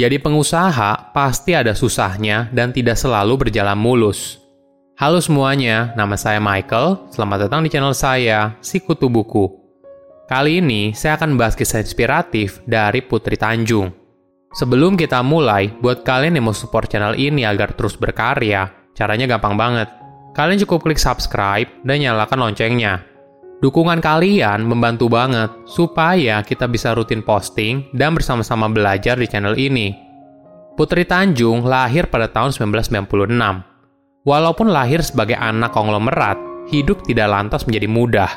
[0.00, 4.40] Jadi pengusaha pasti ada susahnya dan tidak selalu berjalan mulus.
[4.96, 7.12] Halo semuanya, nama saya Michael.
[7.12, 9.60] Selamat datang di channel saya, Sikutu Buku.
[10.24, 13.92] Kali ini saya akan bahas kisah inspiratif dari Putri Tanjung.
[14.56, 19.60] Sebelum kita mulai, buat kalian yang mau support channel ini agar terus berkarya, caranya gampang
[19.60, 19.92] banget.
[20.32, 23.04] Kalian cukup klik subscribe dan nyalakan loncengnya
[23.60, 29.92] Dukungan kalian membantu banget supaya kita bisa rutin posting dan bersama-sama belajar di channel ini.
[30.80, 34.24] Putri Tanjung lahir pada tahun 1996.
[34.24, 36.40] Walaupun lahir sebagai anak konglomerat,
[36.72, 38.30] hidup tidak lantas menjadi mudah.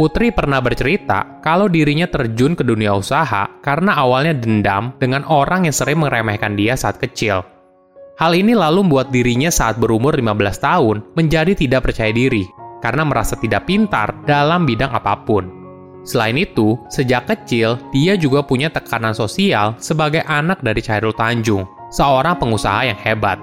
[0.00, 5.76] Putri pernah bercerita kalau dirinya terjun ke dunia usaha karena awalnya dendam dengan orang yang
[5.76, 7.44] sering meremehkan dia saat kecil.
[8.16, 13.32] Hal ini lalu membuat dirinya saat berumur 15 tahun menjadi tidak percaya diri karena merasa
[13.40, 15.48] tidak pintar dalam bidang apa pun.
[16.04, 22.36] Selain itu, sejak kecil dia juga punya tekanan sosial sebagai anak dari Cairul Tanjung, seorang
[22.36, 23.40] pengusaha yang hebat.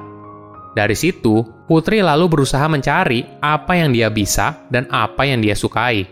[0.78, 6.06] Dari situ, Putri lalu berusaha mencari apa yang dia bisa dan apa yang dia sukai.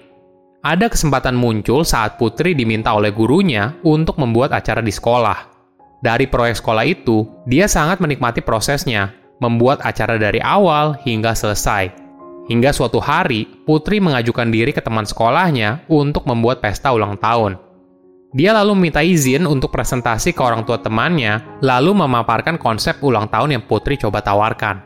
[0.65, 5.47] Ada kesempatan muncul saat Putri diminta oleh gurunya untuk membuat acara di sekolah.
[6.01, 12.08] Dari proyek sekolah itu, dia sangat menikmati prosesnya, membuat acara dari awal hingga selesai
[12.49, 17.61] Hingga suatu hari, Putri mengajukan diri ke teman sekolahnya untuk membuat pesta ulang tahun.
[18.33, 23.53] Dia lalu meminta izin untuk presentasi ke orang tua temannya, lalu memaparkan konsep ulang tahun
[23.53, 24.81] yang Putri coba tawarkan.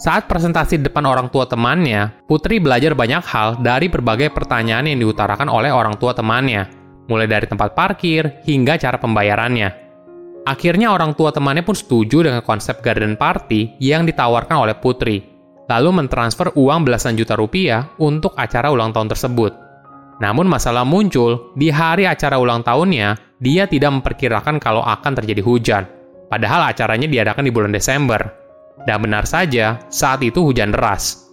[0.00, 5.48] Saat presentasi depan orang tua temannya, Putri belajar banyak hal dari berbagai pertanyaan yang diutarakan
[5.48, 6.68] oleh orang tua temannya,
[7.08, 9.68] mulai dari tempat parkir hingga cara pembayarannya.
[10.48, 15.29] Akhirnya orang tua temannya pun setuju dengan konsep garden party yang ditawarkan oleh Putri,
[15.70, 19.54] lalu mentransfer uang belasan juta rupiah untuk acara ulang tahun tersebut.
[20.18, 25.82] Namun masalah muncul, di hari acara ulang tahunnya, dia tidak memperkirakan kalau akan terjadi hujan.
[26.26, 28.20] Padahal acaranya diadakan di bulan Desember.
[28.84, 31.30] Dan benar saja, saat itu hujan deras.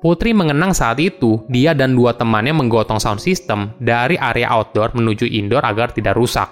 [0.00, 5.28] Putri mengenang saat itu, dia dan dua temannya menggotong sound system dari area outdoor menuju
[5.28, 6.48] indoor agar tidak rusak.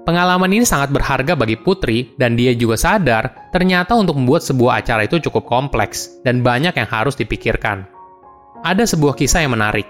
[0.00, 5.04] Pengalaman ini sangat berharga bagi Putri, dan dia juga sadar ternyata untuk membuat sebuah acara
[5.04, 7.84] itu cukup kompleks dan banyak yang harus dipikirkan.
[8.64, 9.84] Ada sebuah kisah yang menarik.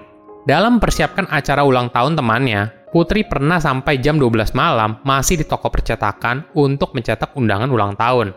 [0.46, 5.70] Dalam mempersiapkan acara ulang tahun temannya, Putri pernah sampai jam 12 malam masih di toko
[5.70, 8.34] percetakan untuk mencetak undangan ulang tahun.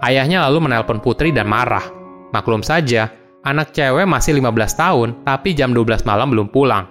[0.00, 1.84] Ayahnya lalu menelpon Putri dan marah.
[2.32, 3.12] Maklum saja,
[3.44, 6.88] anak cewek masih 15 tahun tapi jam 12 malam belum pulang.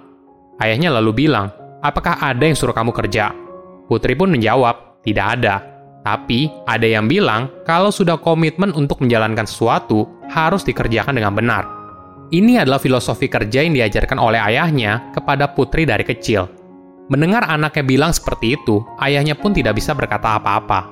[0.62, 1.50] Ayahnya lalu bilang,
[1.82, 3.34] apakah ada yang suruh kamu kerja?
[3.92, 5.68] Putri pun menjawab, tidak ada.
[6.08, 11.68] Tapi, ada yang bilang kalau sudah komitmen untuk menjalankan sesuatu, harus dikerjakan dengan benar.
[12.32, 16.48] Ini adalah filosofi kerja yang diajarkan oleh ayahnya kepada Putri dari kecil.
[17.12, 20.88] Mendengar anaknya bilang seperti itu, ayahnya pun tidak bisa berkata apa-apa.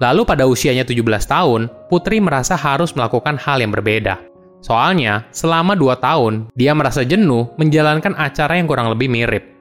[0.00, 4.16] Lalu pada usianya 17 tahun, Putri merasa harus melakukan hal yang berbeda.
[4.64, 9.59] Soalnya, selama 2 tahun, dia merasa jenuh menjalankan acara yang kurang lebih mirip.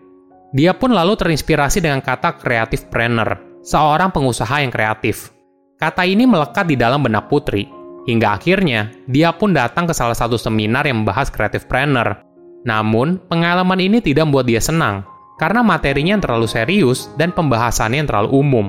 [0.50, 5.30] Dia pun lalu terinspirasi dengan kata creative planner, seorang pengusaha yang kreatif.
[5.78, 7.70] Kata ini melekat di dalam benak Putri,
[8.10, 12.26] hingga akhirnya dia pun datang ke salah satu seminar yang membahas creative planner.
[12.66, 15.06] Namun, pengalaman ini tidak membuat dia senang,
[15.38, 18.66] karena materinya yang terlalu serius dan pembahasannya yang terlalu umum.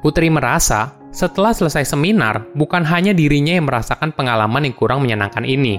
[0.00, 5.78] Putri merasa, setelah selesai seminar, bukan hanya dirinya yang merasakan pengalaman yang kurang menyenangkan ini,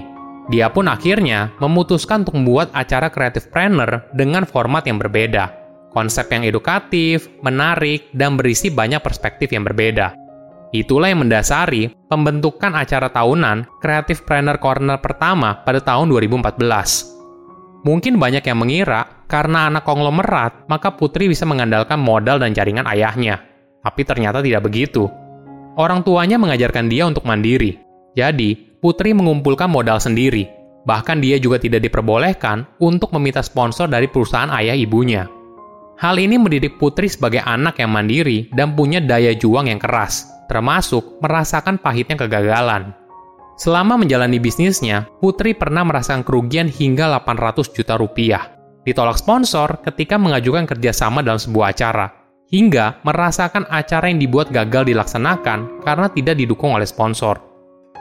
[0.52, 5.48] dia pun akhirnya memutuskan untuk membuat acara Creative Planner dengan format yang berbeda.
[5.94, 10.12] Konsep yang edukatif, menarik, dan berisi banyak perspektif yang berbeda.
[10.74, 17.86] Itulah yang mendasari pembentukan acara tahunan Creative Planner Corner pertama pada tahun 2014.
[17.86, 23.38] Mungkin banyak yang mengira karena anak konglomerat, maka Putri bisa mengandalkan modal dan jaringan ayahnya.
[23.86, 25.06] Tapi ternyata tidak begitu.
[25.78, 27.78] Orang tuanya mengajarkan dia untuk mandiri.
[28.18, 30.44] Jadi, Putri mengumpulkan modal sendiri.
[30.84, 35.24] Bahkan dia juga tidak diperbolehkan untuk meminta sponsor dari perusahaan ayah ibunya.
[35.96, 41.16] Hal ini mendidik Putri sebagai anak yang mandiri dan punya daya juang yang keras, termasuk
[41.24, 42.92] merasakan pahitnya kegagalan.
[43.56, 48.52] Selama menjalani bisnisnya, Putri pernah merasakan kerugian hingga 800 juta rupiah.
[48.84, 52.12] Ditolak sponsor ketika mengajukan kerjasama dalam sebuah acara,
[52.52, 57.53] hingga merasakan acara yang dibuat gagal dilaksanakan karena tidak didukung oleh sponsor.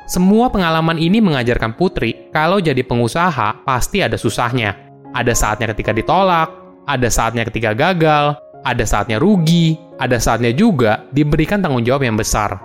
[0.03, 4.75] Semua pengalaman ini mengajarkan Putri kalau jadi pengusaha pasti ada susahnya.
[5.15, 6.51] Ada saatnya ketika ditolak,
[6.83, 8.35] ada saatnya ketika gagal,
[8.67, 12.59] ada saatnya rugi, ada saatnya juga diberikan tanggung jawab yang besar.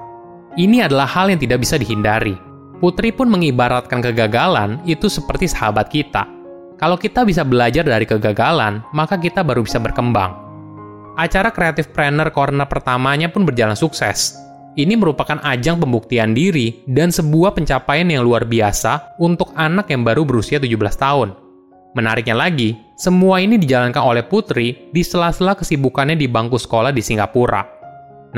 [0.58, 2.34] Ini adalah hal yang tidak bisa dihindari.
[2.82, 6.26] Putri pun mengibaratkan kegagalan itu seperti sahabat kita.
[6.78, 10.46] Kalau kita bisa belajar dari kegagalan, maka kita baru bisa berkembang.
[11.18, 14.38] acara Creative Planner Corner pertamanya pun berjalan sukses.
[14.78, 20.22] Ini merupakan ajang pembuktian diri dan sebuah pencapaian yang luar biasa untuk anak yang baru
[20.22, 21.34] berusia 17 tahun.
[21.98, 27.66] Menariknya lagi, semua ini dijalankan oleh Putri di sela-sela kesibukannya di bangku sekolah di Singapura.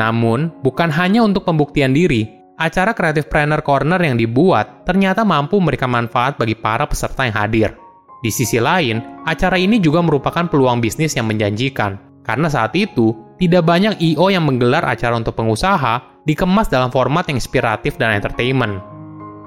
[0.00, 2.24] Namun, bukan hanya untuk pembuktian diri,
[2.56, 7.76] acara Creative Planner Corner yang dibuat ternyata mampu memberikan manfaat bagi para peserta yang hadir.
[8.24, 8.96] Di sisi lain,
[9.28, 14.28] acara ini juga merupakan peluang bisnis yang menjanjikan, karena saat itu tidak banyak I.O.
[14.28, 18.84] yang menggelar acara untuk pengusaha dikemas dalam format yang inspiratif dan entertainment.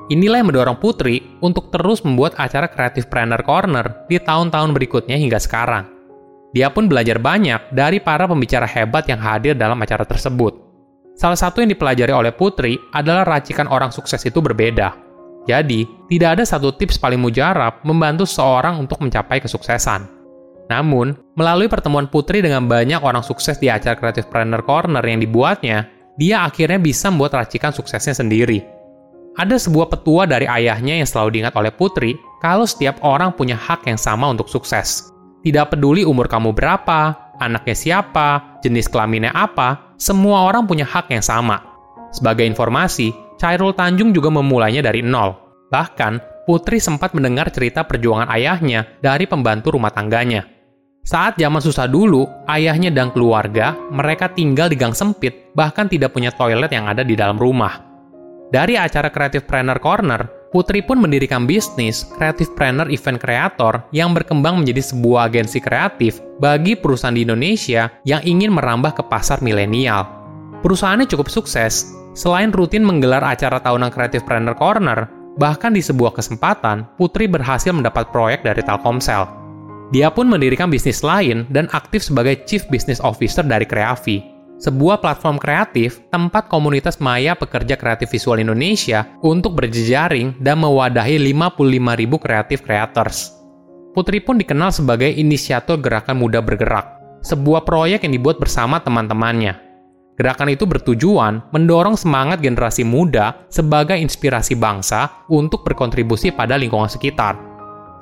[0.09, 5.39] Inilah yang mendorong Putri untuk terus membuat acara Creative Planner Corner di tahun-tahun berikutnya hingga
[5.39, 5.87] sekarang.
[6.51, 10.59] Dia pun belajar banyak dari para pembicara hebat yang hadir dalam acara tersebut.
[11.13, 14.97] Salah satu yang dipelajari oleh Putri adalah racikan orang sukses itu berbeda.
[15.45, 20.22] Jadi, tidak ada satu tips paling mujarab membantu seorang untuk mencapai kesuksesan.
[20.71, 25.87] Namun, melalui pertemuan Putri dengan banyak orang sukses di acara Creative Planner Corner yang dibuatnya,
[26.15, 28.63] dia akhirnya bisa membuat racikan suksesnya sendiri.
[29.33, 33.89] Ada sebuah petua dari ayahnya yang selalu diingat oleh Putri, kalau setiap orang punya hak
[33.89, 35.09] yang sama untuk sukses.
[35.41, 41.25] Tidak peduli umur kamu berapa, anaknya siapa, jenis kelaminnya apa, semua orang punya hak yang
[41.25, 41.59] sama.
[42.13, 43.09] Sebagai informasi,
[43.41, 45.33] Cairul Tanjung juga memulainya dari nol.
[45.73, 50.52] Bahkan, Putri sempat mendengar cerita perjuangan ayahnya dari pembantu rumah tangganya.
[51.03, 56.31] Saat zaman susah dulu, ayahnya dan keluarga, mereka tinggal di gang sempit, bahkan tidak punya
[56.31, 57.83] toilet yang ada di dalam rumah.
[58.55, 64.63] Dari acara Creative Planner Corner, Putri pun mendirikan bisnis Creative Planner Event Creator yang berkembang
[64.63, 70.07] menjadi sebuah agensi kreatif bagi perusahaan di Indonesia yang ingin merambah ke pasar milenial.
[70.63, 71.91] Perusahaannya cukup sukses.
[72.15, 78.07] Selain rutin menggelar acara tahunan Creative Planner Corner, bahkan di sebuah kesempatan, Putri berhasil mendapat
[78.15, 79.42] proyek dari Telkomsel
[79.93, 84.25] dia pun mendirikan bisnis lain dan aktif sebagai Chief Business Officer dari Kreavi,
[84.57, 92.25] sebuah platform kreatif tempat komunitas maya pekerja kreatif visual Indonesia untuk berjejaring dan mewadahi 55.000
[92.25, 93.37] kreatif creators.
[93.93, 99.61] Putri pun dikenal sebagai inisiator Gerakan Muda Bergerak, sebuah proyek yang dibuat bersama teman-temannya.
[100.17, 107.52] Gerakan itu bertujuan mendorong semangat generasi muda sebagai inspirasi bangsa untuk berkontribusi pada lingkungan sekitar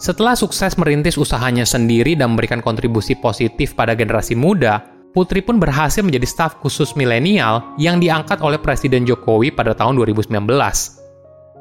[0.02, 4.82] setelah sukses merintis usahanya sendiri dan memberikan kontribusi positif pada generasi muda,
[5.12, 10.32] Putri pun berhasil menjadi staf khusus milenial yang diangkat oleh Presiden Jokowi pada tahun 2019.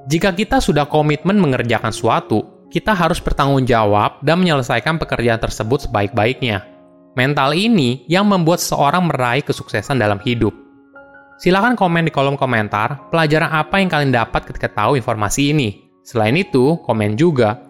[0.07, 6.63] Jika kita sudah komitmen mengerjakan suatu, kita harus bertanggung jawab dan menyelesaikan pekerjaan tersebut sebaik-baiknya.
[7.19, 10.55] Mental ini yang membuat seorang meraih kesuksesan dalam hidup.
[11.43, 15.91] Silahkan komen di kolom komentar pelajaran apa yang kalian dapat ketika tahu informasi ini.
[16.07, 17.70] Selain itu, komen juga